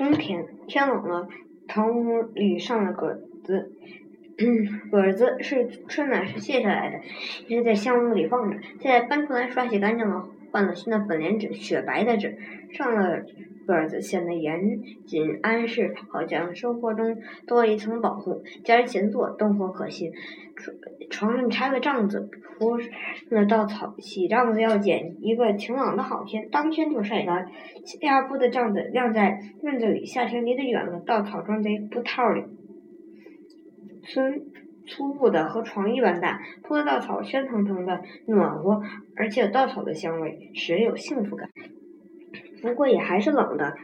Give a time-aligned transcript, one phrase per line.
[0.00, 1.28] 冬天，天冷了，
[1.68, 3.12] 堂屋里上了果
[3.44, 3.70] 子。
[4.90, 7.00] 果子是春暖时卸下来的，
[7.48, 8.56] 一直在香屋里放着。
[8.80, 12.36] 现在搬出来刷洗干净了，换了新的粉莲纸，雪白的纸，
[12.72, 13.24] 上了
[13.66, 18.42] 鸽子，显得严谨安适，好像生活中多了一层保护。
[18.64, 20.12] 家人闲坐，灯火可信。
[20.56, 20.76] 床
[21.08, 22.28] 床上拆了帐子，
[22.58, 22.76] 铺
[23.30, 23.94] 了稻草。
[23.98, 27.48] 洗帐子要拣一个晴朗的好天，当天就晒干。
[28.00, 32.42] 第二铺的帐子晾在院子里，夏天离得远了，稻草装在布套里。
[34.02, 34.42] 孙
[34.86, 38.82] 粗布的和床一般大，铺的稻草喧腾腾的，暖和，
[39.16, 41.48] 而且稻草的香味，使人有幸福感。
[42.62, 43.74] 不过也还是冷的。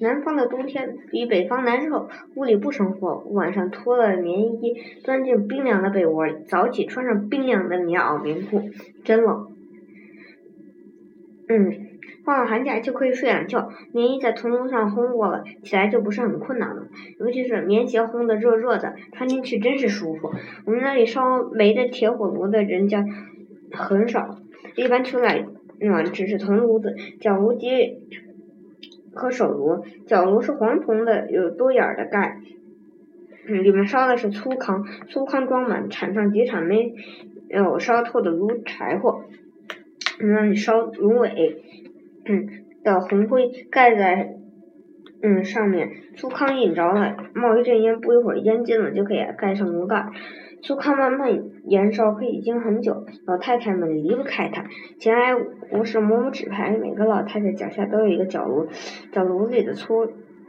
[0.00, 8.70] 南方的冬天比北方难受，屋里不生火，晚上脱了棉衣，钻进冰凉的被窝里，早起穿上冰凉的棉袄棉裤，
[9.04, 9.52] 真冷。
[11.48, 11.91] 嗯。
[12.24, 16.86] 放了寒假就可以睡懒觉，棉衣在铜炉上烘过了，起来就不是很困难了。
[17.18, 20.30] 尤其是棉鞋烘得热热的，穿进去真是舒服。
[20.64, 23.04] 我们那里烧煤的铁火炉的人家
[23.72, 24.38] 很少，
[24.76, 25.46] 一般取暖
[25.80, 27.98] 暖只是铜炉子、角炉及
[29.12, 29.84] 和手炉。
[30.06, 32.38] 角炉是黄铜的，有多眼儿的盖，
[33.46, 36.94] 里面烧的是粗糠，粗糠装满，铲上几铲没
[37.48, 39.24] 有烧透的炉柴火，
[40.20, 41.64] 那里烧芦苇。
[42.24, 42.48] 嗯，
[42.84, 44.36] 的红灰盖在
[45.22, 50.10] 嗯上面，粗糠引着了，冒一阵烟，不一会儿烟尽了，就可以盖上炉盖。
[50.62, 53.04] 粗糠慢慢燃烧，可以经很久。
[53.26, 54.64] 老太太们离不开它，
[55.00, 55.34] 闲来
[55.72, 56.76] 无事摸摸纸牌。
[56.76, 58.68] 每个老太太脚下都有一个角炉，
[59.10, 60.06] 角炉里的粗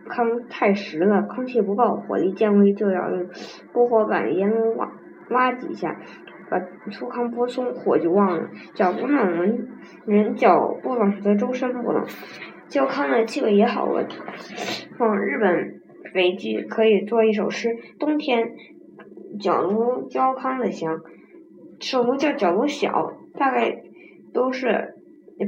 [0.08, 3.28] 糠太实了，空气不够，火力渐微，就要用
[3.74, 4.92] 拨火板烟挖
[5.32, 6.00] 挖几下。
[6.54, 6.60] 把
[6.92, 8.48] 粗糠拨松，火就旺了。
[8.76, 9.68] 脚不冷，人
[10.06, 12.06] 人脚不冷则周身不冷。
[12.68, 14.08] 焦糠的气味也好闻。
[14.96, 15.82] 放日本
[16.14, 18.52] 北剧可以做一首诗：冬天
[19.40, 21.02] 脚炉焦糠的香。
[21.80, 23.82] 手炉叫脚炉小，大概
[24.32, 24.94] 都是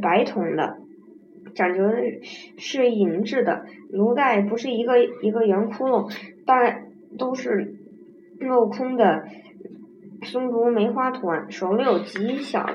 [0.02, 0.78] 白铜的，
[1.54, 1.94] 讲究的
[2.58, 3.66] 是银制的。
[3.92, 6.12] 炉盖不是一个一个圆窟窿，
[6.48, 6.86] 大概
[7.20, 7.76] 都是
[8.40, 9.24] 镂空的。
[10.24, 12.66] 松竹梅花图案，手里有极小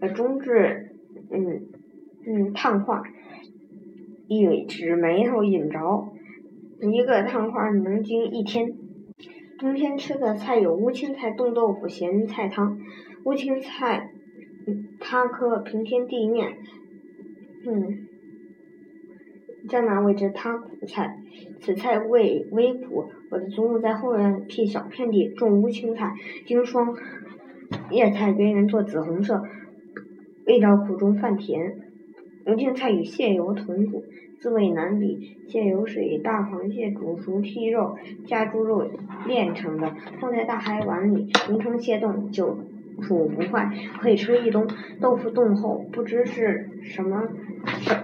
[0.00, 0.96] 的中至，
[1.30, 1.68] 嗯
[2.26, 3.02] 嗯烫画，
[4.26, 6.08] 一指眉头引着，
[6.80, 8.72] 一个烫画能经一天。
[9.58, 12.78] 冬天吃的菜有乌青菜冻豆腐、咸菜汤。
[13.24, 14.10] 乌青菜，
[15.00, 16.58] 它可平添地面，
[17.66, 18.07] 嗯。
[19.68, 21.18] 江南谓之汤苦菜，
[21.60, 23.10] 此菜味微苦。
[23.30, 26.14] 我的祖母在后院辟小片地种乌青菜，
[26.46, 26.96] 经霜，
[27.90, 29.44] 叶菜边缘做紫红色，
[30.46, 31.76] 味道苦中泛甜。
[32.46, 34.04] 乌青菜与蟹油同煮，
[34.38, 35.36] 滋味难比。
[35.48, 37.96] 蟹油是以大螃蟹煮熟剔肉
[38.26, 38.90] 加猪肉
[39.26, 42.58] 炼成的，放在大海碗里形成蟹冻，就
[43.00, 43.70] 煮不坏，
[44.00, 44.66] 可以吃一冬。
[45.00, 47.22] 豆腐冻后不知是什么，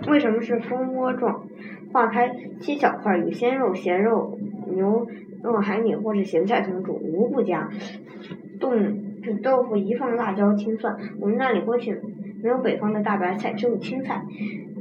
[0.09, 1.47] 为什么是蜂窝状？
[1.93, 4.39] 化开切小块，与鲜肉、咸肉、
[4.69, 5.07] 牛
[5.43, 7.69] 肉、海米或者咸菜同煮，无不佳。
[8.59, 9.01] 冻
[9.43, 10.97] 豆腐一放辣椒、青蒜。
[11.21, 12.01] 我们那里过去
[12.43, 14.25] 没有北方的大白菜，只有青菜。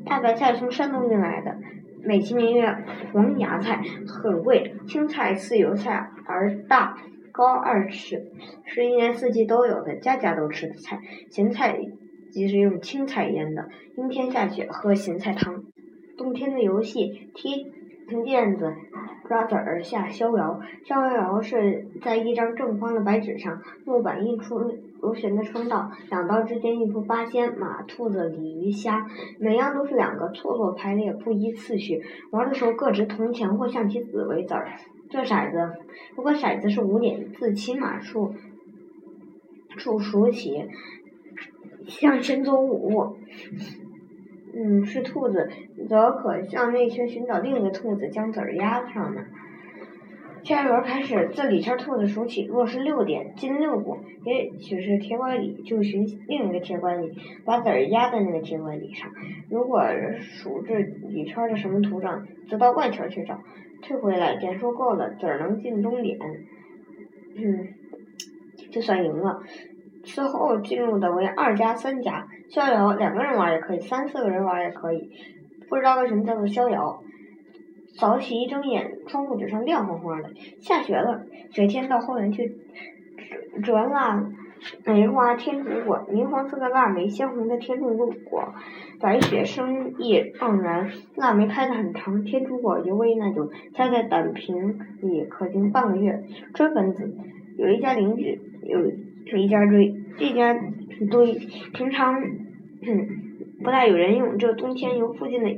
[0.06, 1.56] 大白菜从山东运来的，
[2.04, 2.76] 美其名曰
[3.14, 4.74] 黄芽菜，很贵。
[4.88, 6.98] 青菜似油菜而大，
[7.34, 8.32] 高二尺，
[8.64, 11.00] 是一年四季都有的，家家都吃的菜。
[11.32, 11.80] 咸菜
[12.32, 13.68] 即是用青菜腌的，
[13.98, 15.64] 阴天下雪喝咸菜汤。
[16.16, 17.72] 冬天的游戏，踢
[18.08, 18.76] 毽子、
[19.28, 20.60] 抓子儿、下逍遥。
[20.86, 24.60] 逍遥是在一张正方的白纸上，木板印出
[25.02, 29.08] 螺旋的双道，两道之间印出八仙、马、兔子、鲤鱼、虾，
[29.40, 32.00] 每样都是两个，错落排列，不依次序。
[32.30, 34.68] 玩的时候各执铜钱或象棋子为子儿。
[35.14, 35.78] 这骰子，
[36.16, 38.34] 如果骰子是五点，自起码数
[39.78, 40.68] 处数起，
[41.88, 43.16] 向前走五。
[44.56, 45.52] 嗯，是兔子，
[45.88, 49.24] 则可向内圈寻找另一个兔子，将子儿压上呢。
[50.44, 57.14] 下一轮开始，自里圈兔子数起，若是六点，进六步，也许是铁拐李，就寻另一个铁拐李，
[57.46, 59.10] 把子儿压在那个铁拐李上。
[59.50, 59.82] 如果
[60.20, 63.40] 数至里圈的什么图上，则到外圈去找，
[63.82, 66.18] 退回来，点数够了，子儿能进终点，
[67.36, 67.70] 嗯，
[68.70, 69.42] 就算赢了。
[70.04, 75.10] 之后进入的为二加三加逍遥，两个人玩也可以，三四个人玩也可以。
[75.70, 77.02] 不知道为什么叫做逍遥。
[77.96, 80.30] 早起一睁眼，窗户纸上亮晃晃的。
[80.60, 82.58] 下雪了，雪天到后园去
[83.62, 84.32] 折折了
[84.86, 87.96] 梅花天竺果，明黄色的腊梅，鲜红的天竺
[88.26, 88.54] 果，
[89.00, 90.90] 白雪生意盎然。
[91.16, 96.24] 腊梅开得很长，天竺果尤为那种，栽在胆瓶里可经半个月。
[96.54, 97.14] 追分子，
[97.58, 100.58] 有一家邻居有一家追，这家
[101.12, 101.34] 堆
[101.74, 102.24] 平常
[103.64, 105.52] 不大有人用，这冬天由附近的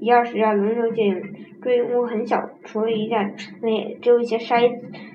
[0.00, 1.20] 一二十家轮流借用。
[1.64, 4.70] 锥屋很小，除了一架那只有一些筛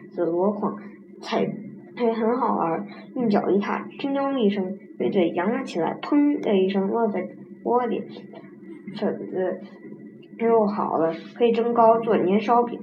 [0.09, 0.75] 子箩筐，
[1.21, 1.47] 踩。
[1.95, 7.27] 还很好玩，用脚一踏，叮咚一声，被嘴扬了起来，砰的一声落在
[7.61, 8.01] 锅里，
[8.97, 9.59] 粉子
[10.37, 12.79] 又好了，可以蒸糕、做年烧饼、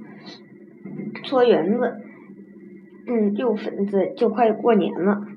[1.23, 1.97] 搓圆子，
[3.07, 5.19] 嗯，有粉子就快过年了。